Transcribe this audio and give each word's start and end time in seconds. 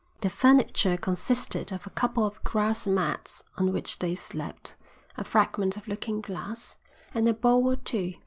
Their 0.21 0.31
furniture 0.31 0.97
consisted 0.97 1.71
of 1.71 1.85
a 1.85 1.91
couple 1.91 2.25
of 2.25 2.43
grass 2.43 2.87
mats 2.87 3.43
on 3.57 3.71
which 3.71 3.99
they 3.99 4.15
slept, 4.15 4.73
a 5.15 5.23
fragment 5.23 5.77
of 5.77 5.87
looking 5.87 6.21
glass, 6.21 6.75
and 7.13 7.27
a 7.29 7.35
bowl 7.35 7.69
or 7.71 7.75
two. 7.75 8.15